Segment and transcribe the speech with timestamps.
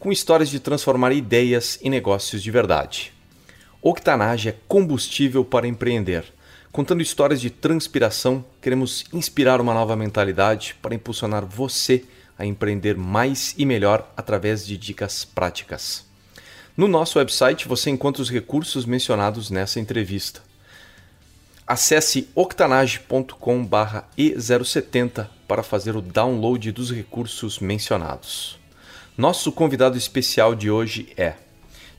[0.00, 3.12] com histórias de transformar ideias em negócios de verdade.
[3.82, 6.24] Octanage é combustível para empreender.
[6.72, 12.02] Contando histórias de transpiração, queremos inspirar uma nova mentalidade para impulsionar você
[12.38, 16.06] a empreender mais e melhor através de dicas práticas.
[16.74, 20.40] No nosso website você encontra os recursos mencionados nessa entrevista.
[21.66, 28.59] Acesse octanage.com/e070 para fazer o download dos recursos mencionados.
[29.18, 31.34] Nosso convidado especial de hoje é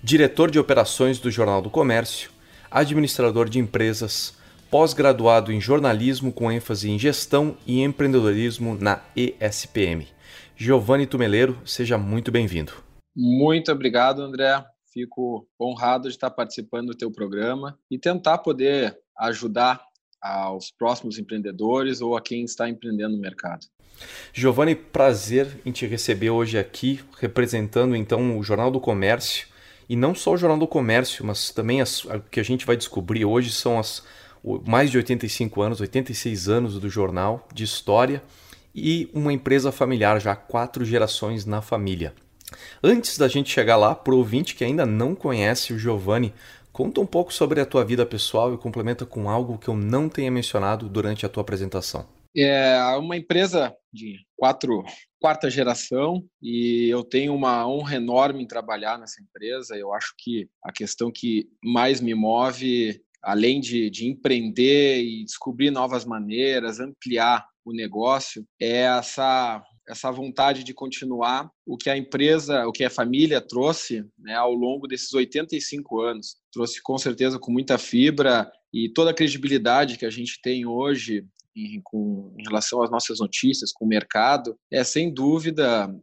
[0.02, 2.31] diretor de operações do Jornal do Comércio,
[2.70, 4.36] administrador de empresas,
[4.72, 10.08] pós-graduado em jornalismo com ênfase em gestão e empreendedorismo na ESPM.
[10.56, 12.72] Giovanni Tumeleiro, seja muito bem-vindo.
[13.16, 14.64] Muito obrigado, André.
[14.92, 19.81] Fico honrado de estar participando do teu programa e tentar poder ajudar
[20.22, 23.68] aos próximos empreendedores ou a quem está empreendendo no mercado.
[24.33, 29.47] Giovanni, prazer em te receber hoje aqui, representando então o Jornal do Comércio.
[29.89, 32.77] E não só o Jornal do Comércio, mas também as, o que a gente vai
[32.77, 34.03] descobrir hoje são as
[34.66, 38.23] mais de 85 anos, 86 anos do jornal de história
[38.73, 42.13] e uma empresa familiar, já quatro gerações na família.
[42.83, 46.33] Antes da gente chegar lá, para o ouvinte que ainda não conhece o Giovanni,
[46.72, 50.09] conta um pouco sobre a tua vida pessoal e complementa com algo que eu não
[50.09, 52.05] tenha mencionado durante a tua apresentação.
[52.36, 54.84] É uma empresa de quatro,
[55.20, 59.76] quarta geração e eu tenho uma honra enorme em trabalhar nessa empresa.
[59.76, 65.72] Eu acho que a questão que mais me move, além de, de empreender e descobrir
[65.72, 72.66] novas maneiras, ampliar o negócio, é essa essa vontade de continuar o que a empresa,
[72.66, 76.38] o que a família trouxe né, ao longo desses 85 anos.
[76.52, 81.25] Trouxe com certeza com muita fibra e toda a credibilidade que a gente tem hoje
[81.56, 85.94] em, com, em relação às nossas notícias, com o mercado, é sem dúvida,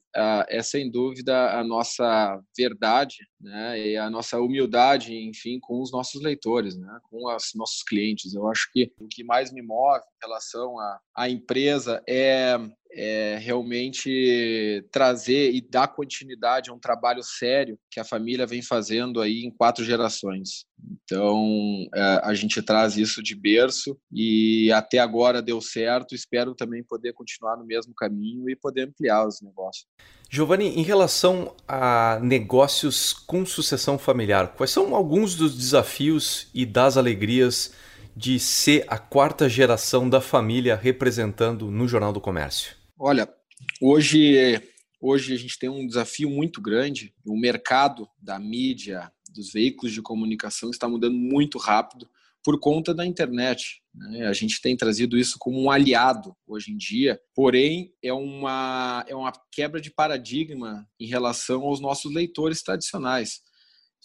[0.48, 6.20] é sem dúvida a nossa verdade, né, e a nossa humildade, enfim, com os nossos
[6.20, 8.34] leitores, né, com os nossos clientes.
[8.34, 10.74] Eu acho que o que mais me move em relação
[11.16, 12.58] à empresa é
[12.90, 19.20] é realmente trazer e dar continuidade a um trabalho sério que a família vem fazendo
[19.20, 20.64] aí em quatro gerações.
[21.04, 26.14] Então, é, a gente traz isso de berço e até agora deu certo.
[26.14, 29.86] Espero também poder continuar no mesmo caminho e poder ampliar os negócios.
[30.30, 36.96] Giovanni, em relação a negócios com sucessão familiar, quais são alguns dos desafios e das
[36.96, 37.72] alegrias
[38.14, 42.77] de ser a quarta geração da família representando no Jornal do Comércio?
[43.00, 43.32] Olha,
[43.80, 44.60] hoje,
[45.00, 47.14] hoje a gente tem um desafio muito grande.
[47.24, 52.10] O mercado da mídia, dos veículos de comunicação está mudando muito rápido
[52.42, 53.80] por conta da internet.
[53.94, 54.26] Né?
[54.26, 59.14] A gente tem trazido isso como um aliado hoje em dia, porém é uma, é
[59.14, 63.42] uma quebra de paradigma em relação aos nossos leitores tradicionais.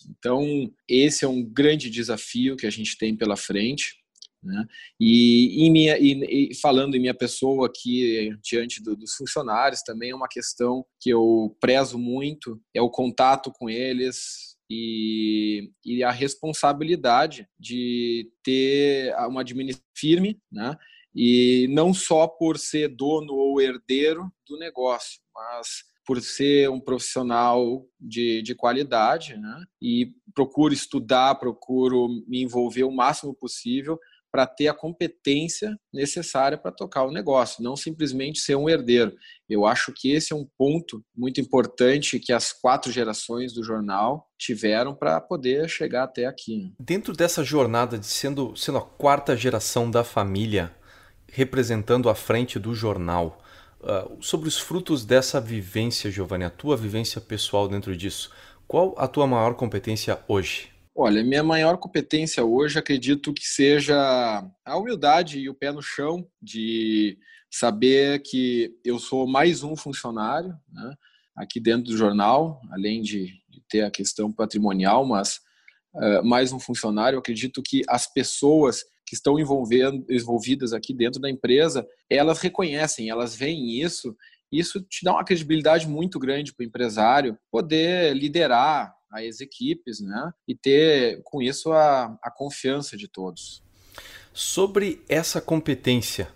[0.08, 4.03] Então, esse é um grande desafio que a gente tem pela frente.
[4.44, 4.66] Né?
[5.00, 10.12] E, em minha, e, e, falando em minha pessoa aqui diante do, dos funcionários, também
[10.12, 16.12] é uma questão que eu prezo muito, é o contato com eles e, e a
[16.12, 20.76] responsabilidade de ter uma administração firme, né?
[21.16, 27.86] e não só por ser dono ou herdeiro do negócio, mas por ser um profissional
[28.00, 29.64] de, de qualidade, né?
[29.82, 33.98] E procuro estudar, procuro me envolver o máximo possível
[34.34, 39.14] para ter a competência necessária para tocar o negócio, não simplesmente ser um herdeiro.
[39.48, 44.28] Eu acho que esse é um ponto muito importante que as quatro gerações do jornal
[44.36, 46.64] tiveram para poder chegar até aqui.
[46.64, 46.72] Né?
[46.80, 50.74] Dentro dessa jornada de sendo, sendo a quarta geração da família,
[51.32, 53.40] representando a frente do jornal,
[53.82, 58.32] uh, sobre os frutos dessa vivência, Giovanni, a tua vivência pessoal dentro disso,
[58.68, 60.73] qual a tua maior competência hoje?
[60.96, 66.28] Olha, minha maior competência hoje acredito que seja a humildade e o pé no chão
[66.40, 67.18] de
[67.52, 70.94] saber que eu sou mais um funcionário né,
[71.36, 73.34] aqui dentro do jornal, além de,
[73.70, 75.40] ter a questão patrimonial, mas
[75.96, 77.18] uh, mais um funcionário.
[77.18, 83.82] Acredito que as pessoas que estão envolvidas aqui dentro da empresa, elas reconhecem, elas veem
[83.82, 84.16] isso.
[84.52, 90.32] Isso te dá uma credibilidade muito grande para o empresário poder liderar as equipes, né?
[90.48, 93.62] E ter com isso a, a confiança de todos.
[94.34, 96.28] Sobre essa competência,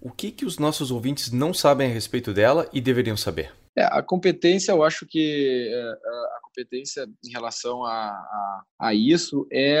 [0.00, 3.52] o que, que os nossos ouvintes não sabem a respeito dela e deveriam saber?
[3.76, 9.46] É, a competência, eu acho que é, a competência em relação a, a, a isso
[9.50, 9.80] é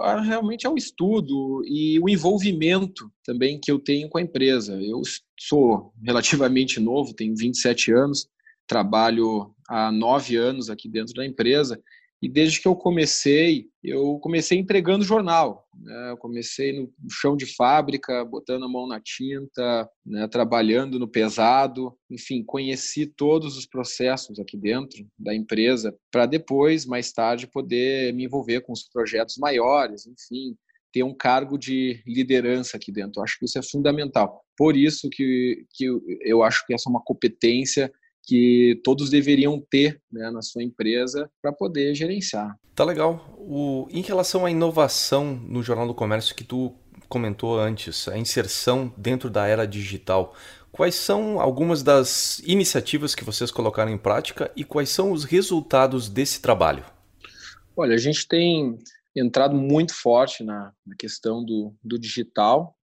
[0.00, 4.80] a, realmente é o estudo e o envolvimento também que eu tenho com a empresa.
[4.80, 5.02] Eu
[5.38, 8.26] sou relativamente novo, tenho 27 anos,
[8.66, 11.80] trabalho há nove anos aqui dentro da empresa
[12.22, 15.68] e desde que eu comecei, eu comecei entregando jornal.
[15.78, 16.10] Né?
[16.10, 20.26] Eu comecei no chão de fábrica, botando a mão na tinta, né?
[20.26, 21.94] trabalhando no pesado.
[22.10, 28.24] Enfim, conheci todos os processos aqui dentro da empresa para depois, mais tarde, poder me
[28.24, 30.06] envolver com os projetos maiores.
[30.06, 30.56] Enfim,
[30.90, 33.20] ter um cargo de liderança aqui dentro.
[33.20, 34.42] Eu acho que isso é fundamental.
[34.56, 35.84] Por isso que, que
[36.22, 37.92] eu acho que essa é uma competência
[38.26, 42.58] que todos deveriam ter né, na sua empresa para poder gerenciar.
[42.74, 43.36] Tá legal.
[43.38, 46.74] O, em relação à inovação no Jornal do Comércio que tu
[47.08, 50.34] comentou antes, a inserção dentro da era digital,
[50.72, 56.08] quais são algumas das iniciativas que vocês colocaram em prática e quais são os resultados
[56.08, 56.84] desse trabalho?
[57.76, 58.76] Olha, a gente tem
[59.14, 62.76] entrado muito forte na, na questão do, do digital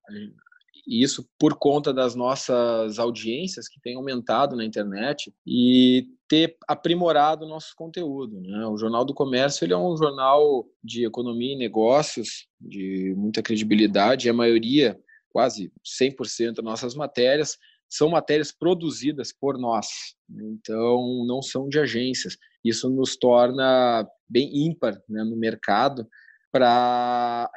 [0.85, 7.45] e isso por conta das nossas audiências que têm aumentado na internet e ter aprimorado
[7.45, 8.41] o nosso conteúdo.
[8.41, 8.65] Né?
[8.67, 14.27] O Jornal do Comércio ele é um jornal de economia e negócios de muita credibilidade,
[14.27, 14.99] e a maioria,
[15.29, 15.71] quase
[16.01, 17.57] 100% das nossas matérias,
[17.89, 19.87] são matérias produzidas por nós,
[20.27, 22.37] então não são de agências.
[22.65, 26.07] Isso nos torna bem ímpar né, no mercado,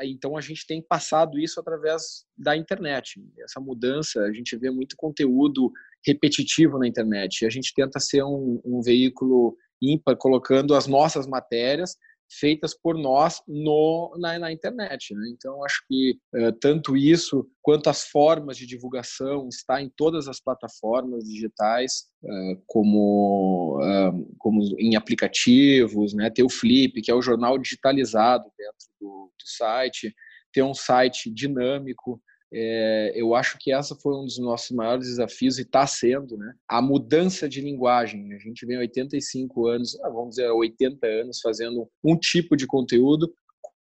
[0.03, 3.23] então a gente tem passado isso através da internet.
[3.41, 5.71] Essa mudança, a gente vê muito conteúdo
[6.05, 7.45] repetitivo na internet.
[7.45, 11.97] A gente tenta ser um, um veículo ímpar, colocando as nossas matérias
[12.31, 15.15] feitas por nós no, na, na internet.
[15.15, 15.29] Né?
[15.33, 20.41] Então, acho que uh, tanto isso quanto as formas de divulgação está em todas as
[20.41, 26.31] plataformas digitais, uh, como, uh, como em aplicativos, né?
[26.31, 30.15] ter o Flip, que é o jornal digitalizado dentro do, do site,
[30.53, 32.21] ter um site dinâmico,
[32.53, 36.55] é, eu acho que essa foi um dos nossos maiores desafios e está sendo, né?
[36.69, 38.33] A mudança de linguagem.
[38.33, 43.33] A gente vem 85 anos, ah, vamos dizer, 80 anos fazendo um tipo de conteúdo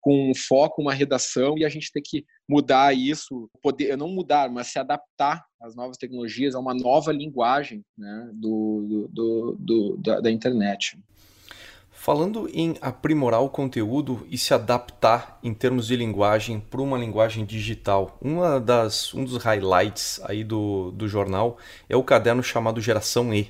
[0.01, 4.67] com foco, uma redação e a gente tem que mudar isso, poder não mudar, mas
[4.67, 10.31] se adaptar às novas tecnologias, a uma nova linguagem né, do, do, do da, da
[10.31, 10.99] internet.
[12.05, 17.47] Falando em aprimorar o conteúdo e se adaptar em termos de linguagem para uma linguagem
[17.47, 21.57] digital, uma das, um dos highlights aí do, do jornal
[21.89, 23.49] é o caderno chamado Geração E.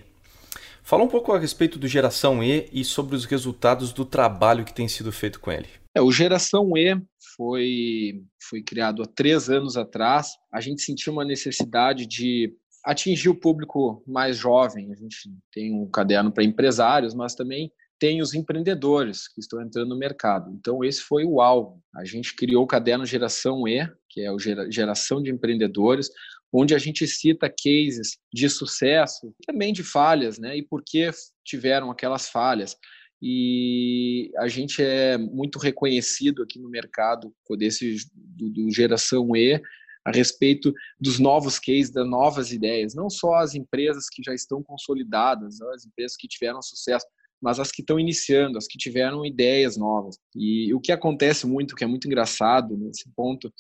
[0.85, 4.73] Fala um pouco a respeito do Geração E e sobre os resultados do trabalho que
[4.73, 5.67] tem sido feito com ele.
[5.93, 6.97] É, o Geração E
[7.37, 10.29] foi, foi criado há três anos atrás.
[10.53, 12.55] A gente sentiu uma necessidade de
[12.85, 14.93] atingir o público mais jovem.
[14.93, 17.73] A gente tem um caderno para empresários, mas também
[18.05, 20.53] tem os empreendedores que estão entrando no mercado.
[20.53, 21.83] Então, esse foi o alvo.
[21.97, 26.11] A gente criou o caderno Geração E, que é o Geração de Empreendedores,
[26.53, 30.55] onde a gente cita cases de sucesso, também de falhas, né?
[30.55, 31.09] E por que
[31.43, 32.77] tiveram aquelas falhas.
[33.23, 39.59] E a gente é muito reconhecido aqui no mercado desse, do, do Geração E,
[40.05, 44.63] a respeito dos novos cases, das novas ideias, não só as empresas que já estão
[44.63, 47.07] consolidadas, as empresas que tiveram sucesso,
[47.45, 50.17] mas as que estão iniciando, as que tiveram ideias novas.
[50.35, 53.53] E o que acontece muito, que é muito engraçado nesse ponto,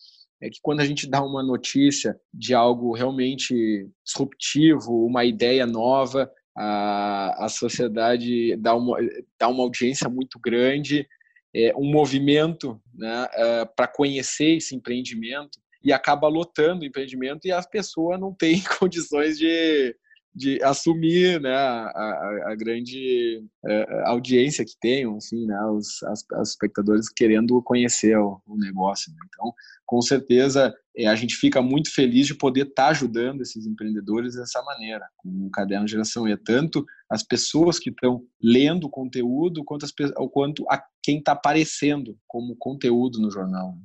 [0.42, 6.30] é que quando a gente dá uma notícia de algo realmente disruptivo, uma ideia nova,
[6.56, 8.96] a, a sociedade dá uma,
[9.38, 11.06] dá uma audiência muito grande,
[11.54, 17.52] é, um movimento né, é, para conhecer esse empreendimento e acaba lotando o empreendimento e
[17.52, 19.94] a pessoa não tem condições de,
[20.34, 27.08] de assumir né, a, a, grande é, audiência que tem, assim, né, os as, espectadores
[27.08, 29.12] querendo conhecer o, o negócio.
[29.12, 29.18] Né?
[29.28, 29.52] Então,
[29.86, 34.34] com certeza, é, a gente fica muito feliz de poder estar tá ajudando esses empreendedores
[34.34, 39.62] dessa maneira, com o Caderno Geração E, tanto as pessoas que estão lendo o conteúdo,
[39.64, 39.92] quanto, as,
[40.32, 43.76] quanto a quem está aparecendo como conteúdo no jornal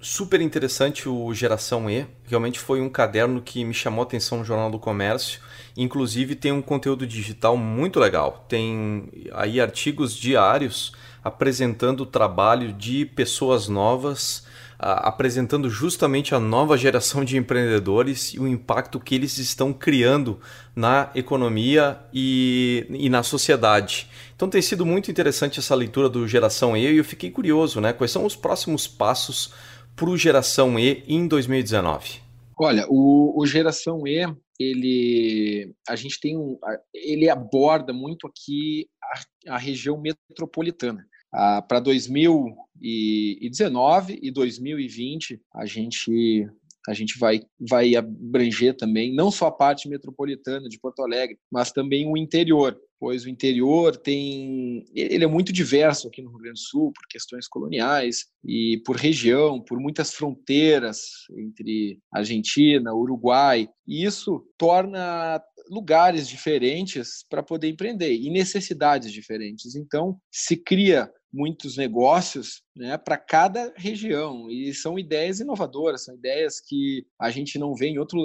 [0.00, 2.06] super interessante o Geração E.
[2.26, 5.40] Realmente foi um caderno que me chamou a atenção no Jornal do Comércio.
[5.76, 8.44] Inclusive tem um conteúdo digital muito legal.
[8.48, 10.92] Tem aí artigos diários
[11.22, 14.48] apresentando o trabalho de pessoas novas
[14.82, 20.40] apresentando justamente a nova geração de empreendedores e o impacto que eles estão criando
[20.74, 24.08] na economia e, e na sociedade.
[24.34, 27.92] Então tem sido muito interessante essa leitura do Geração E e eu fiquei curioso, né?
[27.92, 29.52] Quais são os próximos passos
[30.00, 32.22] para o Geração E em 2019?
[32.58, 34.26] Olha, o, o Geração E,
[34.58, 36.58] ele, a gente tem um,
[36.94, 39.20] ele aborda muito aqui a,
[39.56, 41.06] a região metropolitana.
[41.30, 46.48] Ah, para 2019 e 2020, a gente
[46.88, 51.72] a gente vai, vai abranger também não só a parte metropolitana de Porto Alegre, mas
[51.72, 56.60] também o interior, pois o interior tem ele é muito diverso aqui no Rio Grande
[56.60, 61.00] do Sul por questões coloniais e por região, por muitas fronteiras
[61.36, 69.76] entre Argentina, Uruguai, e isso torna lugares diferentes para poder empreender e necessidades diferentes.
[69.76, 76.60] Então, se cria muitos negócios né, para cada região e são ideias inovadoras, são ideias
[76.60, 78.20] que a gente não vê em outro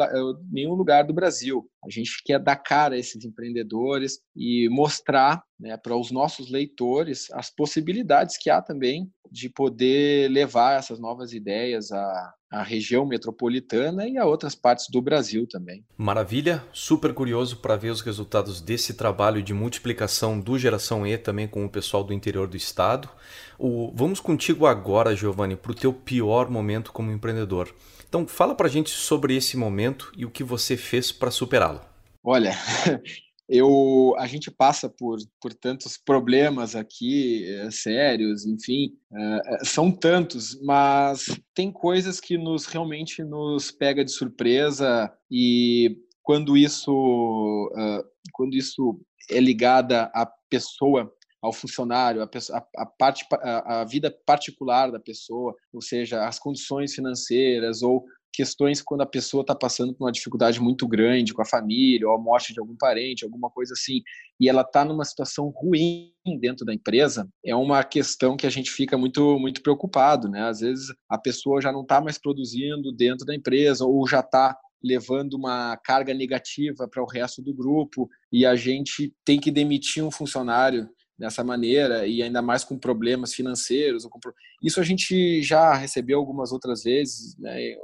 [0.51, 1.69] nenhum lugar do Brasil.
[1.83, 7.27] A gente quer dar cara a esses empreendedores e mostrar né, para os nossos leitores
[7.31, 14.17] as possibilidades que há também de poder levar essas novas ideias à, região metropolitana e
[14.17, 15.83] a outras partes do Brasil também.
[15.97, 21.49] Maravilha, super curioso para ver os resultados desse trabalho de multiplicação do Geração E também
[21.49, 23.09] com o pessoal do interior do estado.
[23.59, 27.75] O, vamos contigo agora, Giovanni, para o teu pior momento como empreendedor.
[28.07, 31.81] Então, fala para a gente sobre esse momento e o que você fez para superá-lo.
[32.23, 32.53] Olha,
[33.47, 40.59] eu a gente passa por, por tantos problemas aqui é, sérios enfim é, são tantos
[40.63, 48.55] mas tem coisas que nos realmente nos pega de surpresa e quando isso uh, quando
[48.55, 48.99] isso
[49.29, 51.11] é ligada à pessoa
[51.45, 52.29] ao funcionário, a,
[52.77, 58.03] a parte, a, a, vida particular da pessoa, ou seja, as condições financeiras ou
[58.35, 62.13] questões quando a pessoa está passando por uma dificuldade muito grande com a família, ou
[62.13, 64.01] a morte de algum parente, alguma coisa assim,
[64.39, 68.71] e ela está numa situação ruim dentro da empresa, é uma questão que a gente
[68.71, 70.41] fica muito muito preocupado, né?
[70.41, 74.57] Às vezes a pessoa já não está mais produzindo dentro da empresa ou já está
[74.83, 80.03] levando uma carga negativa para o resto do grupo e a gente tem que demitir
[80.03, 80.87] um funcionário
[81.17, 84.07] dessa maneira e ainda mais com problemas financeiros.
[84.61, 87.37] Isso a gente já recebeu algumas outras vezes.
[87.37, 87.75] Né?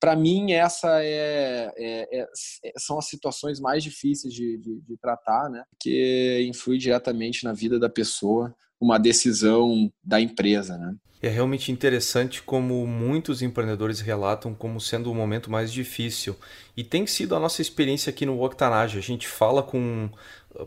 [0.00, 2.28] Para mim essa é, é, é,
[2.76, 5.64] são as situações mais difíceis de, de, de, tratar, né?
[5.80, 10.94] Que influi diretamente na vida da pessoa uma decisão da empresa, né?
[11.20, 16.36] É realmente interessante como muitos empreendedores relatam como sendo o momento mais difícil.
[16.76, 18.98] E tem sido a nossa experiência aqui no Octanage.
[18.98, 20.08] A gente fala com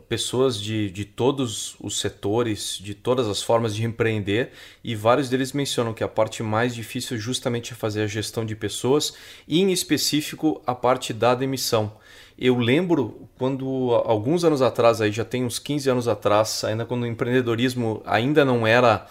[0.08, 4.52] pessoas de, de todos os setores, de todas as formas de empreender,
[4.84, 8.56] e vários deles mencionam que a parte mais difícil justamente é fazer a gestão de
[8.56, 9.14] pessoas,
[9.48, 11.94] e em específico a parte da demissão.
[12.38, 17.04] Eu lembro quando alguns anos atrás, aí já tem uns 15 anos atrás, ainda quando
[17.04, 19.08] o empreendedorismo ainda não era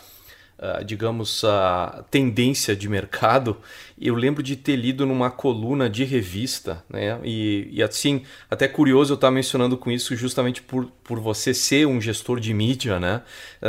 [0.60, 3.56] uh, digamos, a tendência de mercado,
[4.00, 7.18] eu lembro de ter lido numa coluna de revista, né?
[7.24, 11.86] E, e assim, até curioso eu estar mencionando com isso justamente por, por você ser
[11.86, 13.22] um gestor de mídia, né?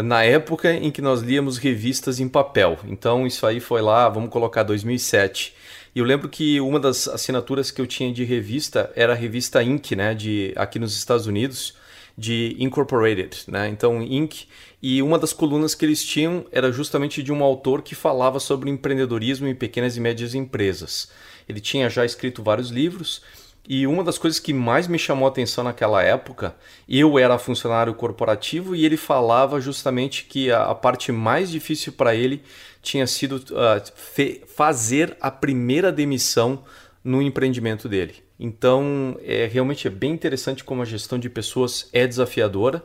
[0.03, 2.79] Na época em que nós líamos revistas em papel.
[2.85, 5.53] Então isso aí foi lá, vamos colocar 2007.
[5.93, 9.61] E eu lembro que uma das assinaturas que eu tinha de revista era a revista
[9.61, 11.75] Inc, né, de aqui nos Estados Unidos,
[12.17, 13.67] de Incorporated, né?
[13.69, 14.45] Então Inc
[14.81, 18.69] e uma das colunas que eles tinham era justamente de um autor que falava sobre
[18.69, 21.09] empreendedorismo em pequenas e médias empresas.
[21.47, 23.21] Ele tinha já escrito vários livros
[23.67, 26.55] e uma das coisas que mais me chamou a atenção naquela época,
[26.89, 32.15] eu era funcionário corporativo e ele falava justamente que a, a parte mais difícil para
[32.15, 32.41] ele
[32.81, 36.63] tinha sido uh, fazer a primeira demissão
[37.03, 38.15] no empreendimento dele.
[38.43, 42.83] Então, é realmente é bem interessante como a gestão de pessoas é desafiadora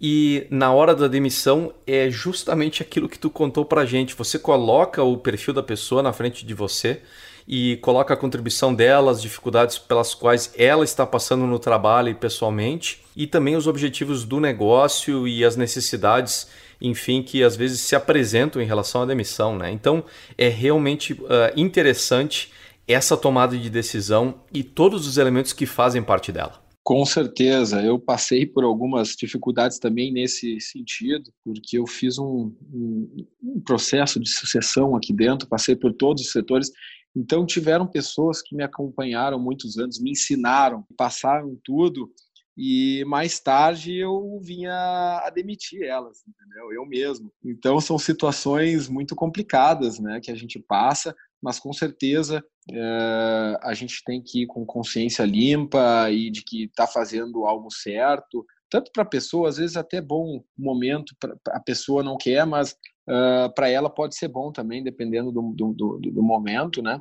[0.00, 4.16] e na hora da demissão é justamente aquilo que tu contou pra gente.
[4.16, 7.02] Você coloca o perfil da pessoa na frente de você
[7.46, 12.14] e coloca a contribuição dela, as dificuldades pelas quais ela está passando no trabalho e
[12.14, 16.48] pessoalmente, e também os objetivos do negócio e as necessidades,
[16.80, 19.56] enfim, que às vezes se apresentam em relação à demissão.
[19.56, 19.70] Né?
[19.70, 20.02] Então
[20.36, 22.50] é realmente uh, interessante
[22.86, 26.64] essa tomada de decisão e todos os elementos que fazem parte dela.
[26.84, 33.26] Com certeza, eu passei por algumas dificuldades também nesse sentido, porque eu fiz um, um,
[33.42, 36.70] um, processo de sucessão aqui dentro, passei por todos os setores,
[37.16, 42.08] então tiveram pessoas que me acompanharam muitos anos, me ensinaram, passaram tudo,
[42.56, 46.72] e mais tarde eu vinha a demitir elas, entendeu?
[46.72, 47.32] Eu mesmo.
[47.44, 53.74] Então são situações muito complicadas, né, que a gente passa, mas com certeza é, a
[53.74, 58.90] gente tem que ir com consciência limpa e de que está fazendo algo certo, tanto
[58.92, 62.72] para a pessoa, às vezes até bom momento, pra, a pessoa não quer, mas
[63.08, 67.00] uh, para ela pode ser bom também, dependendo do, do, do, do, momento, né?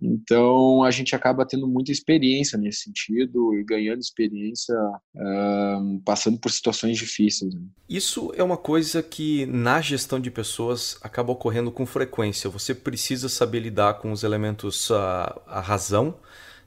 [0.00, 4.74] Então a gente acaba tendo muita experiência nesse sentido e ganhando experiência
[5.14, 7.54] uh, passando por situações difíceis.
[7.54, 7.60] Né?
[7.88, 12.50] Isso é uma coisa que na gestão de pessoas acaba ocorrendo com frequência.
[12.50, 16.18] Você precisa saber lidar com os elementos, a, a razão,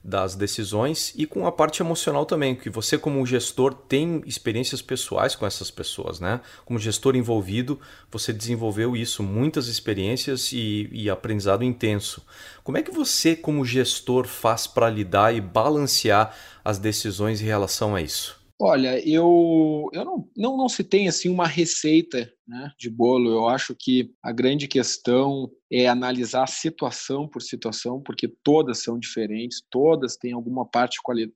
[0.06, 5.36] das decisões e com a parte emocional também, que você como gestor tem experiências pessoais
[5.36, 6.42] com essas pessoas, né?
[6.64, 7.80] Como gestor envolvido,
[8.12, 12.24] você desenvolveu isso, muitas experiências e, e aprendizado intenso.
[12.64, 17.96] Como é que você como gestor faz para lidar e balancear as decisões em relação
[17.96, 18.45] a isso?
[18.60, 23.30] Olha, eu, eu não, não, não se tem assim uma receita né, de bolo.
[23.30, 29.62] Eu acho que a grande questão é analisar situação por situação, porque todas são diferentes,
[29.70, 30.66] todas têm alguma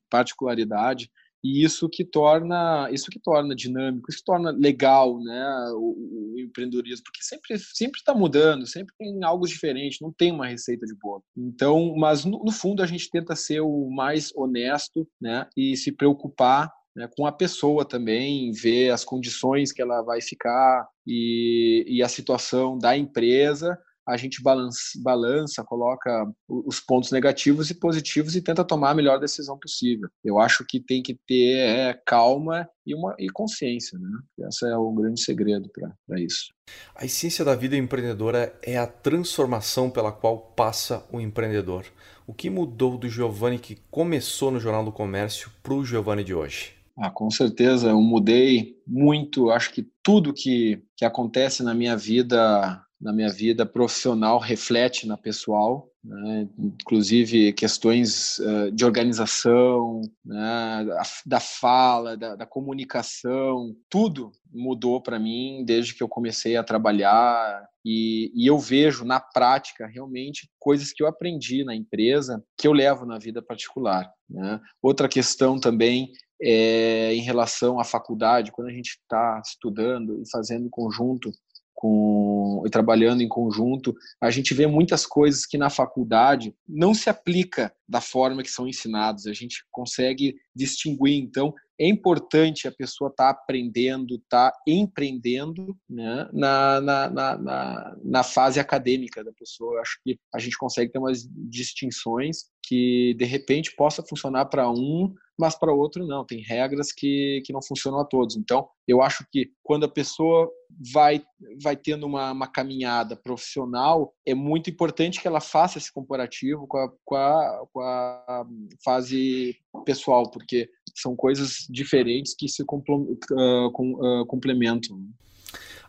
[0.10, 1.12] particularidade
[1.44, 6.40] e isso que torna isso que torna dinâmico, isso que torna legal, né, o, o
[6.40, 10.94] empreendedorismo, porque sempre sempre está mudando, sempre tem algo diferente, não tem uma receita de
[10.96, 11.24] bolo.
[11.38, 15.92] Então, mas no, no fundo a gente tenta ser o mais honesto, né, e se
[15.92, 22.04] preocupar né, com a pessoa também, ver as condições que ela vai ficar e, e
[22.04, 23.80] a situação da empresa.
[24.06, 29.18] A gente balança, balança, coloca os pontos negativos e positivos e tenta tomar a melhor
[29.18, 30.10] decisão possível.
[30.26, 33.98] Eu acho que tem que ter é, calma e, uma, e consciência.
[33.98, 34.48] Né?
[34.48, 36.48] Esse é o grande segredo para isso.
[36.96, 41.86] A essência da vida empreendedora é a transformação pela qual passa o empreendedor.
[42.28, 46.34] O que mudou do Giovanni que começou no Jornal do Comércio para o Giovanni de
[46.34, 46.79] hoje?
[47.02, 49.52] Ah, com certeza, eu mudei muito.
[49.52, 55.16] Acho que tudo que, que acontece na minha vida, na minha vida profissional, reflete na
[55.16, 55.90] pessoal.
[56.04, 56.50] Né?
[56.58, 60.86] Inclusive questões uh, de organização, né?
[61.26, 67.66] da fala, da, da comunicação, tudo mudou para mim desde que eu comecei a trabalhar
[67.86, 72.74] e, e, eu vejo na prática realmente coisas que eu aprendi na empresa que eu
[72.74, 74.10] levo na vida particular.
[74.30, 74.60] Né?
[74.82, 80.66] Outra questão também é, em relação à faculdade, quando a gente está estudando e fazendo
[80.66, 81.32] em conjunto
[81.80, 87.10] com, e trabalhando em conjunto, a gente vê muitas coisas que na faculdade não se
[87.10, 89.26] aplica da forma que são ensinados.
[89.26, 91.16] A gente consegue distinguir.
[91.16, 97.98] Então, é importante a pessoa estar tá aprendendo, estar tá empreendendo né, na, na, na,
[98.04, 99.76] na, fase acadêmica da pessoa.
[99.76, 104.70] Eu acho que a gente consegue ter umas distinções que, de repente, possa funcionar para
[104.70, 106.24] um, mas para outro não.
[106.24, 108.38] Tem regras que, que não funcionam a todos.
[108.38, 110.48] Então, eu acho que quando a pessoa
[110.94, 111.24] vai,
[111.64, 116.78] vai tendo uma, uma caminhada profissional, é muito importante que ela faça esse comparativo com
[116.78, 118.46] a, com a, com a
[118.86, 125.02] fase pessoal, porque são coisas diferentes que se uh, complementam.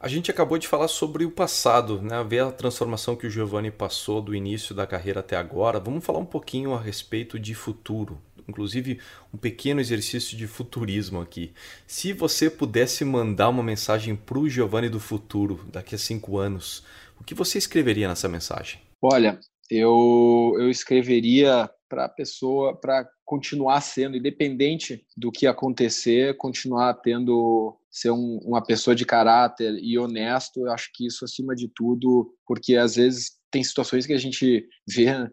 [0.03, 2.25] A gente acabou de falar sobre o passado, né?
[2.25, 5.79] ver a transformação que o Giovanni passou do início da carreira até agora.
[5.79, 8.19] Vamos falar um pouquinho a respeito de futuro.
[8.49, 8.99] Inclusive,
[9.33, 11.53] um pequeno exercício de futurismo aqui.
[11.87, 16.83] Se você pudesse mandar uma mensagem para o Giovanni do futuro, daqui a cinco anos,
[17.21, 18.81] o que você escreveria nessa mensagem?
[19.03, 19.39] Olha,
[19.71, 27.77] eu, eu escreveria para a pessoa, para continuar sendo, independente do que acontecer, continuar tendo,
[27.91, 30.61] ser um, uma pessoa de caráter e honesto.
[30.61, 34.65] Eu acho que isso acima de tudo, porque às vezes tem situações que a gente
[34.89, 35.29] vê eh,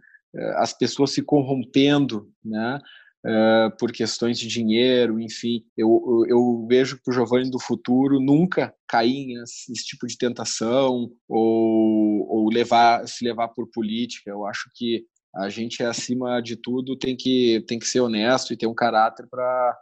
[0.55, 2.79] as pessoas se corrompendo, né?
[3.25, 8.21] Uh, por questões de dinheiro, enfim, eu, eu, eu vejo que o Giovanni do futuro
[8.21, 14.29] nunca cair nesse, tipo de tentação ou, ou levar, se levar por política.
[14.29, 15.05] Eu acho que
[15.37, 19.27] a gente, acima de tudo, tem que, tem que ser honesto e ter um caráter
[19.27, 19.77] para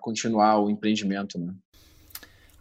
[0.00, 1.38] continuar o empreendimento.
[1.38, 1.54] Né?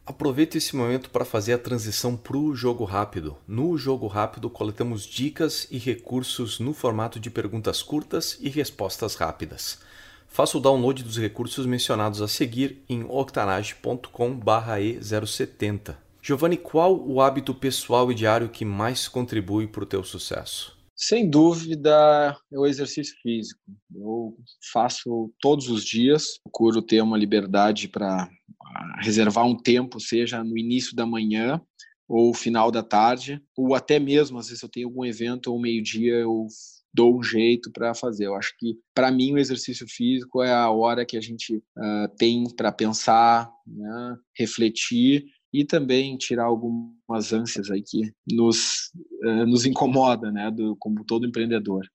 [0.06, 3.36] Aproveite esse momento para fazer a transição para o jogo rápido.
[3.48, 9.80] No jogo rápido, coletamos dicas e recursos no formato de perguntas curtas e respostas rápidas.
[10.28, 15.96] Faça o download dos recursos mencionados a seguir em octanage.com/e070.
[16.22, 20.82] Giovanni, qual o hábito pessoal e diário que mais contribui para o teu sucesso?
[20.96, 23.60] Sem dúvida, é o exercício físico.
[23.94, 24.38] Eu
[24.72, 28.30] faço todos os dias, procuro ter uma liberdade para
[28.64, 31.60] ah, reservar um tempo, seja no início da manhã
[32.08, 36.16] ou final da tarde, ou até mesmo, às vezes eu tenho algum evento ou meio-dia,
[36.16, 36.48] eu
[36.94, 38.28] dou um jeito para fazer.
[38.28, 42.16] Eu acho que, para mim, o exercício físico é a hora que a gente uh,
[42.18, 48.92] tem para pensar, né, refletir e também tirar algumas ânsias aí que nos,
[49.24, 51.88] uh, nos incomoda, né, do, como todo empreendedor.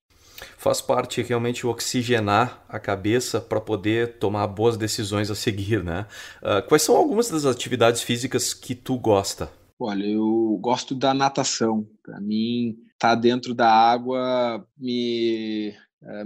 [0.57, 6.05] Faz parte realmente oxigenar a cabeça para poder tomar boas decisões a seguir, né?
[6.41, 9.51] Uh, quais são algumas das atividades físicas que tu gosta?
[9.77, 11.85] Olha, eu gosto da natação.
[12.01, 15.73] Para mim, estar tá dentro da água me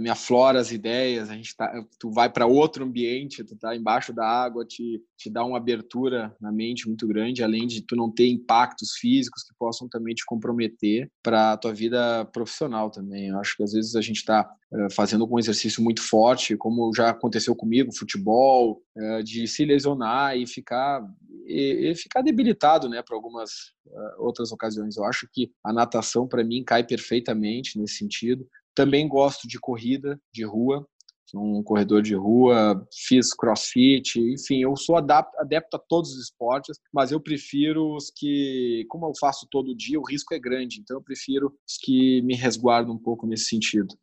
[0.00, 4.12] me aflora as ideias, a gente tá, tu vai para outro ambiente, tu tá embaixo
[4.12, 8.10] da água, te, te dá uma abertura na mente muito grande, além de tu não
[8.10, 13.28] ter impactos físicos que possam também te comprometer para a tua vida profissional também.
[13.28, 16.92] Eu acho que às vezes a gente está uh, fazendo algum exercício muito forte, como
[16.94, 21.04] já aconteceu comigo, futebol, uh, de se lesionar e ficar
[21.46, 23.74] e, e ficar debilitado, né, para algumas
[24.18, 24.96] outras ocasiões.
[24.96, 28.46] Eu acho que a natação para mim cai perfeitamente nesse sentido.
[28.74, 30.86] Também gosto de corrida de rua,
[31.26, 36.78] sou um corredor de rua, fiz crossfit, enfim, eu sou adepto a todos os esportes,
[36.92, 40.96] mas eu prefiro os que, como eu faço todo dia, o risco é grande, então
[40.96, 43.94] eu prefiro os que me resguardam um pouco nesse sentido.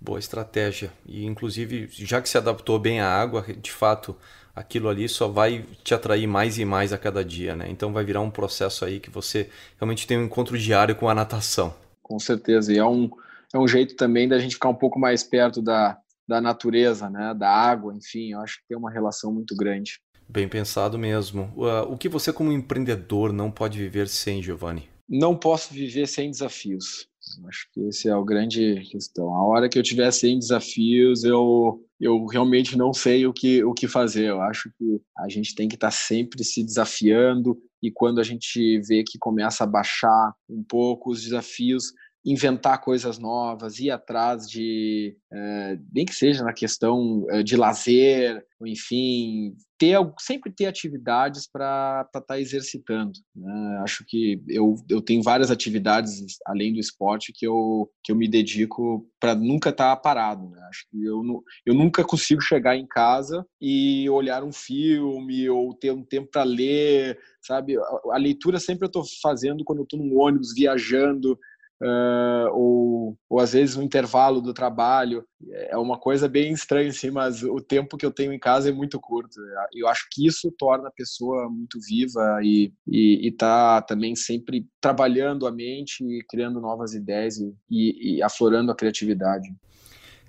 [0.00, 0.92] Boa estratégia.
[1.06, 4.16] E inclusive, já que se adaptou bem à água, de fato,
[4.54, 7.70] aquilo ali só vai te atrair mais e mais a cada dia, né?
[7.70, 11.14] Então vai virar um processo aí que você realmente tem um encontro diário com a
[11.14, 11.72] natação.
[12.02, 12.72] Com certeza.
[12.72, 13.08] E é um,
[13.54, 17.34] é um jeito também da gente ficar um pouco mais perto da, da natureza, né,
[17.34, 20.00] da água, enfim, eu acho que tem uma relação muito grande.
[20.28, 21.52] Bem pensado mesmo.
[21.88, 24.88] O que você, como empreendedor, não pode viver sem, Giovanni?
[25.06, 27.06] Não posso viver sem desafios.
[27.46, 29.34] Acho que esse é o grande questão.
[29.34, 33.74] A hora que eu tiver sem desafios, eu, eu realmente não sei o que, o
[33.74, 34.30] que fazer.
[34.30, 38.80] Eu acho que a gente tem que estar sempre se desafiando e quando a gente
[38.80, 41.92] vê que começa a baixar um pouco os desafios,
[42.24, 48.44] inventar coisas novas, ir atrás de, é, nem que seja na questão eh, de lazer,
[48.64, 53.12] enfim, ter sempre ter atividades para estar tá exercitando.
[53.34, 53.80] Né?
[53.82, 58.28] Acho que eu, eu tenho várias atividades além do esporte que eu, que eu me
[58.28, 60.48] dedico para nunca estar tá parado.
[60.50, 60.60] Né?
[60.68, 61.22] Acho que eu,
[61.66, 66.44] eu nunca consigo chegar em casa e olhar um filme ou ter um tempo para
[66.44, 67.76] ler, sabe?
[67.76, 71.36] A, a leitura sempre eu estou fazendo quando eu estou num ônibus viajando
[71.80, 75.24] uh, ou, ou às vezes no intervalo do trabalho.
[75.50, 78.72] É uma coisa bem estranha, assim, mas o tempo que eu tenho em casa é
[78.72, 79.40] muito curto.
[79.74, 85.52] Eu acho que isso torna a pessoa muito viva e está também sempre trabalhando a
[85.52, 89.48] mente e criando novas ideias e, e, e aflorando a criatividade.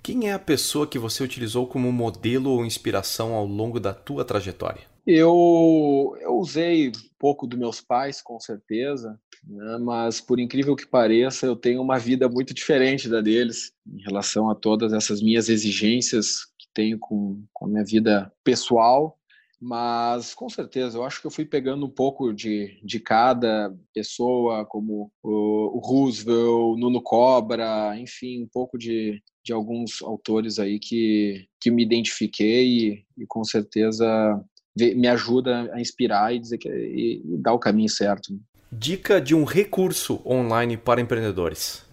[0.02, 4.24] Quem é a pessoa que você utilizou como modelo ou inspiração ao longo da tua
[4.24, 4.93] trajetória?
[5.06, 9.78] Eu, eu usei um pouco dos meus pais, com certeza né?
[9.78, 14.48] mas por incrível que pareça, eu tenho uma vida muito diferente da deles em relação
[14.48, 19.18] a todas essas minhas exigências que tenho com, com a minha vida pessoal.
[19.60, 24.66] Mas com certeza, eu acho que eu fui pegando um pouco de, de cada pessoa,
[24.66, 31.46] como o, o Roosevelt, Nuno Cobra, enfim, um pouco de, de alguns autores aí que,
[31.60, 34.06] que me identifiquei e, e com certeza
[34.76, 38.38] me ajuda a inspirar e dizer que e, e dar o caminho certo.
[38.70, 41.84] Dica de um recurso online para empreendedores.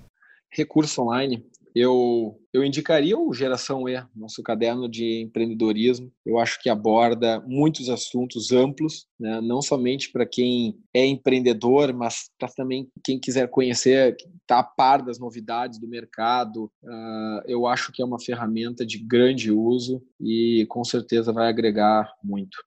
[0.49, 1.45] Recurso online.
[1.73, 6.11] Eu, eu indicaria o Geração E, nosso caderno de empreendedorismo.
[6.25, 9.39] Eu acho que aborda muitos assuntos amplos, né?
[9.41, 15.01] não somente para quem é empreendedor, mas para também quem quiser conhecer, está a par
[15.01, 16.65] das novidades do mercado.
[16.83, 22.11] Uh, eu acho que é uma ferramenta de grande uso e com certeza vai agregar
[22.21, 22.57] muito.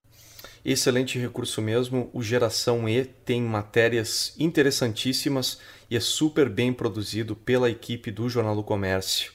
[0.65, 2.09] Excelente recurso mesmo.
[2.11, 8.55] O Geração E tem matérias interessantíssimas e é super bem produzido pela equipe do Jornal
[8.55, 9.33] do Comércio.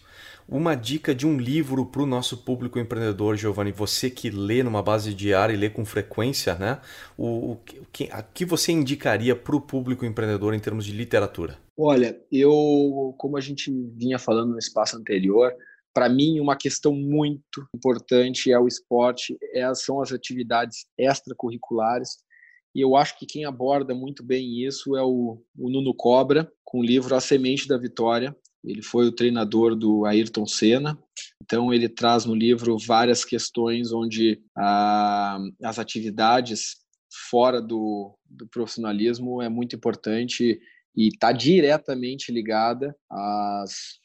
[0.48, 3.70] Uma dica de um livro para o nosso público empreendedor, Giovanni.
[3.70, 6.80] Você que lê numa base diária e lê com frequência, né?
[7.16, 7.60] O, o
[7.92, 11.56] que, a que você indicaria para o público empreendedor em termos de literatura?
[11.78, 15.52] Olha, eu, como a gente vinha falando no espaço anterior,
[15.94, 22.18] para mim, uma questão muito importante é o esporte, é, são as atividades extracurriculares.
[22.74, 26.80] E eu acho que quem aborda muito bem isso é o, o Nuno Cobra, com
[26.80, 28.36] o livro A Semente da Vitória.
[28.62, 30.98] Ele foi o treinador do Ayrton Senna.
[31.42, 36.76] Então, ele traz no livro várias questões onde ah, as atividades
[37.30, 40.60] fora do, do profissionalismo é muito importante
[40.96, 43.98] e está diretamente ligada às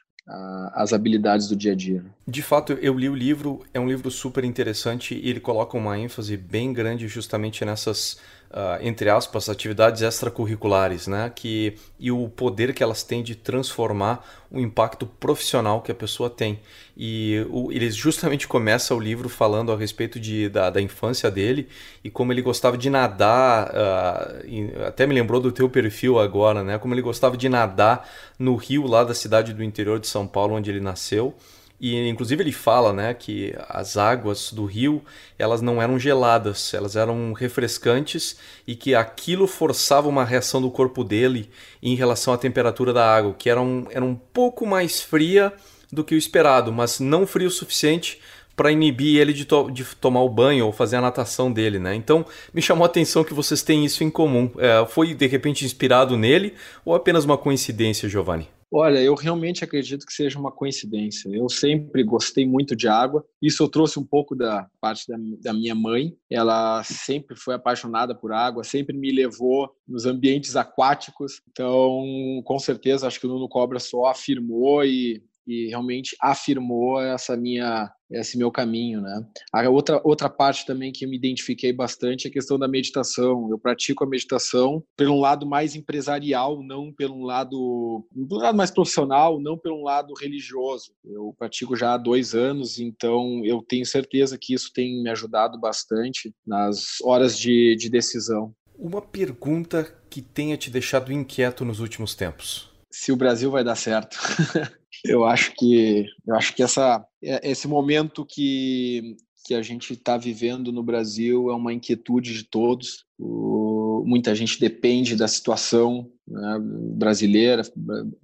[0.73, 2.03] as habilidades do dia a dia.
[2.27, 5.99] De fato, eu li o livro, é um livro super interessante e ele coloca uma
[5.99, 8.19] ênfase bem grande justamente nessas
[8.51, 11.31] uh, entre aspas, atividades extracurriculares, né?
[11.33, 16.29] Que, e o poder que elas têm de transformar o impacto profissional que a pessoa
[16.29, 16.59] tem.
[16.95, 21.67] E o, ele justamente começa o livro falando a respeito de, da, da infância dele
[22.03, 26.77] e como ele gostava de nadar, uh, até me lembrou do teu perfil agora, né?
[26.77, 30.55] Como ele gostava de nadar no rio lá da cidade do interior de São Paulo,
[30.55, 31.35] onde ele nasceu.
[31.79, 35.03] E inclusive ele fala, né, que as águas do rio,
[35.37, 41.03] elas não eram geladas, elas eram refrescantes e que aquilo forçava uma reação do corpo
[41.03, 41.49] dele
[41.83, 45.51] em relação à temperatura da água, que era um, era um pouco mais fria
[45.91, 48.19] do que o esperado, mas não frio o suficiente
[48.55, 51.93] para inibir ele de, to de, tomar o banho ou fazer a natação dele, né?
[51.93, 54.49] Então me chamou a atenção que vocês têm isso em comum.
[54.57, 56.53] É, foi de repente inspirado nele
[56.85, 58.47] ou apenas uma coincidência, Giovanni?
[58.71, 61.29] Olha, eu realmente acredito que seja uma coincidência.
[61.29, 63.25] Eu sempre gostei muito de água.
[63.41, 66.15] Isso eu trouxe um pouco da parte da, da, minha mãe.
[66.29, 71.41] Ela sempre foi apaixonada por água, sempre me levou nos ambientes aquáticos.
[71.49, 72.03] Então,
[72.43, 77.91] com certeza, acho que o Nuno Cobra só afirmou e e realmente afirmou essa minha
[78.11, 79.25] esse meu caminho, né?
[79.51, 83.49] A outra outra parte também que eu me identifiquei bastante é a questão da meditação.
[83.49, 89.39] Eu pratico a meditação pelo lado mais empresarial, não pelo lado pelo lado mais profissional,
[89.39, 90.91] não pelo lado religioso.
[91.03, 95.59] Eu pratico já há dois anos, então eu tenho certeza que isso tem me ajudado
[95.59, 98.53] bastante nas horas de, de decisão.
[98.77, 102.69] Uma pergunta que tenha te deixado inquieto nos últimos tempos.
[102.91, 104.17] Se o Brasil vai dar certo.
[105.07, 109.15] Eu acho que eu acho que essa é, esse momento que
[109.45, 113.05] que a gente está vivendo no Brasil é uma inquietude de todos.
[113.19, 116.57] O, muita gente depende da situação né,
[116.95, 117.61] brasileira,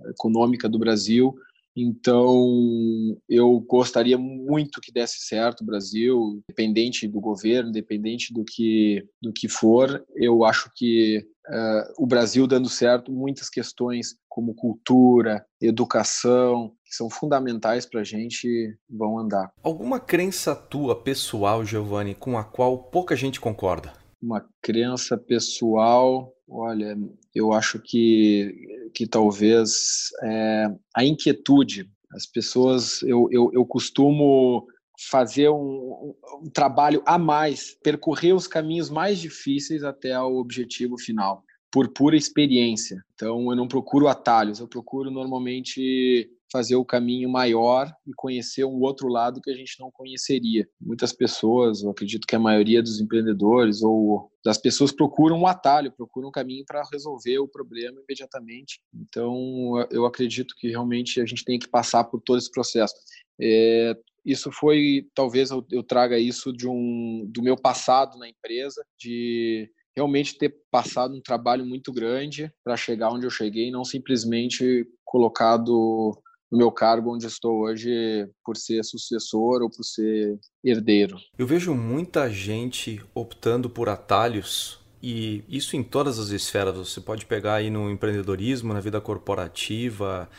[0.09, 1.35] econômica do Brasil.
[1.75, 9.05] Então, eu gostaria muito que desse certo o Brasil, independente do governo, independente do que,
[9.21, 10.03] do que for.
[10.15, 17.09] Eu acho que uh, o Brasil dando certo, muitas questões como cultura, educação, que são
[17.09, 19.51] fundamentais para a gente, vão andar.
[19.63, 23.93] Alguma crença tua, pessoal, Giovanni, com a qual pouca gente concorda?
[24.21, 26.97] Uma crença pessoal, olha,
[27.33, 31.89] eu acho que, que talvez é, a inquietude.
[32.13, 34.67] As pessoas, eu, eu, eu costumo
[35.09, 41.43] fazer um, um, trabalho a mais, percorrer os caminhos mais difíceis até o objetivo final,
[41.71, 43.01] por pura experiência.
[43.13, 48.81] Então, eu não procuro atalhos, eu procuro normalmente fazer o caminho maior e conhecer um
[48.81, 50.67] outro lado que a gente não conheceria.
[50.79, 55.91] Muitas pessoas, eu acredito que a maioria dos empreendedores ou das pessoas procuram um atalho,
[55.91, 58.81] procuram um caminho para resolver o problema imediatamente.
[58.93, 62.95] Então, eu acredito que realmente a gente tem que passar por todo esse processo.
[63.39, 68.83] É, isso foi, talvez eu, eu traga isso de um do meu passado na empresa,
[68.99, 74.87] de realmente ter passado um trabalho muito grande para chegar onde eu cheguei, não simplesmente
[75.03, 76.17] colocado
[76.51, 81.17] no meu cargo onde estou hoje por ser sucessor ou por ser herdeiro.
[81.37, 86.75] Eu vejo muita gente optando por atalhos e isso em todas as esferas.
[86.75, 90.29] Você pode pegar aí no empreendedorismo, na vida corporativa,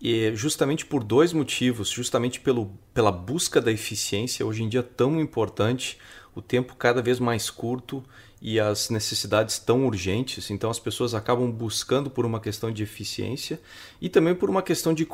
[0.00, 5.20] e justamente por dois motivos, justamente pelo, pela busca da eficiência, hoje em dia tão
[5.20, 5.96] importante,
[6.34, 8.02] o tempo cada vez mais curto
[8.44, 13.60] e as necessidades tão urgentes, então as pessoas acabam buscando por uma questão de eficiência
[14.00, 15.06] e também por uma questão de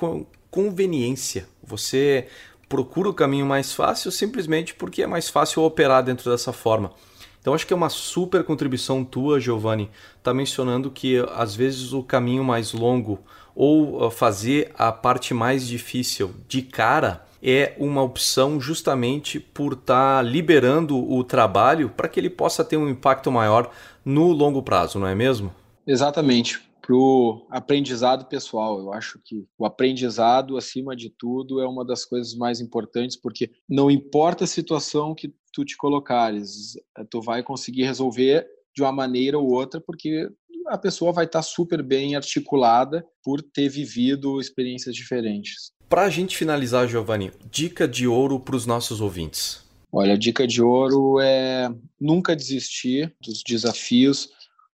[0.51, 1.47] conveniência.
[1.63, 2.27] Você
[2.71, 6.91] procura o caminho mais fácil simplesmente porque é mais fácil operar dentro dessa forma.
[7.39, 9.91] Então acho que é uma super contribuição tua, Giovanni,
[10.23, 13.19] tá mencionando que às vezes o caminho mais longo
[13.55, 20.17] ou ah, fazer a parte mais difícil de cara é uma opção justamente por estar
[20.17, 23.71] tá liberando o trabalho para que ele possa ter um impacto maior
[24.05, 25.53] no longo prazo, não é mesmo?
[25.87, 26.61] Exatamente.
[26.81, 32.05] Para o aprendizado pessoal, eu acho que o aprendizado, acima de tudo, é uma das
[32.05, 36.79] coisas mais importantes, porque não importa a situação que tu te colocares,
[37.11, 40.29] tu vai conseguir resolver de uma maneira ou outra, porque
[40.69, 45.73] a pessoa vai estar super bem articulada por ter vivido experiências diferentes.
[45.89, 49.65] Para a gente finalizar, Giovanni, dica de ouro para os nossos ouvintes.
[49.91, 54.29] Olha, a dica de ouro é nunca desistir dos desafios,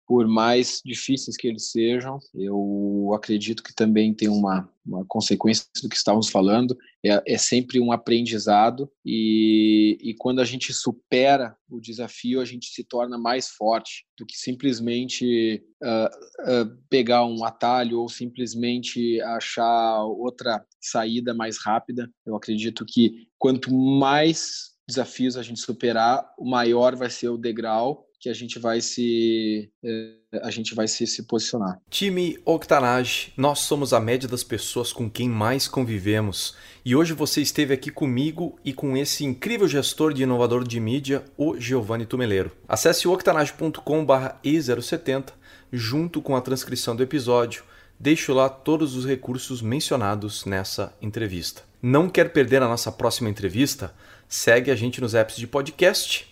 [0.07, 2.19] por mais difíceis que eles sejam.
[2.33, 7.79] Eu acredito que também tem uma, uma consequência do que estávamos falando, é, é sempre
[7.79, 13.49] um aprendizado, e, e quando a gente supera o desafio, a gente se torna mais
[13.49, 21.57] forte do que simplesmente uh, uh, pegar um atalho ou simplesmente achar outra saída mais
[21.57, 22.11] rápida.
[22.25, 28.05] Eu acredito que quanto mais desafios a gente superar, o maior vai ser o degrau
[28.23, 31.81] que a gente vai se é, a gente vai se, se posicionar.
[31.89, 36.55] Time Octanage, nós somos a média das pessoas com quem mais convivemos.
[36.85, 41.25] E hoje você esteve aqui comigo e com esse incrível gestor de inovador de mídia,
[41.35, 42.49] o Giovanni Tumeleiro.
[42.65, 45.33] Acesse octanage.com/e070
[45.69, 47.65] junto com a transcrição do episódio.
[47.99, 51.63] Deixo lá todos os recursos mencionados nessa entrevista.
[51.81, 53.93] Não quer perder a nossa próxima entrevista?
[54.29, 56.31] Segue a gente nos apps de podcast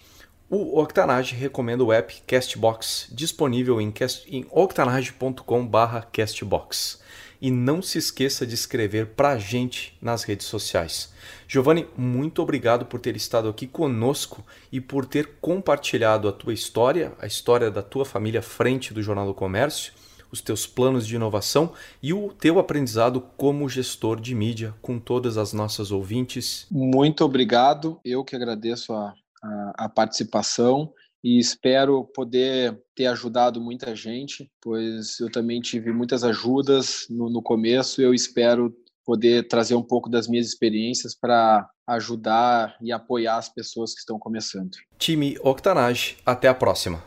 [0.54, 3.94] o Octanage recomenda o app Castbox, disponível em,
[4.28, 7.00] em octanage.com/castbox.
[7.40, 11.14] E não se esqueça de escrever para a gente nas redes sociais.
[11.48, 17.14] Giovanni, muito obrigado por ter estado aqui conosco e por ter compartilhado a tua história,
[17.20, 19.94] a história da tua família frente do Jornal do Comércio,
[20.30, 21.72] os teus planos de inovação
[22.04, 26.68] e o teu aprendizado como gestor de mídia com todas as nossas ouvintes.
[26.70, 28.02] Muito obrigado.
[28.04, 30.92] Eu que agradeço a a, a participação
[31.24, 37.42] e espero poder ter ajudado muita gente, pois eu também tive muitas ajudas no, no
[37.42, 38.02] começo.
[38.02, 38.76] Eu espero
[39.06, 44.18] poder trazer um pouco das minhas experiências para ajudar e apoiar as pessoas que estão
[44.18, 44.72] começando.
[44.98, 47.04] Time Octanage, até a próxima.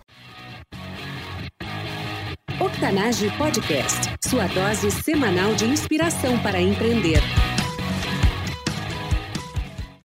[2.60, 7.20] Octanage Podcast, sua dose semanal de inspiração para empreender.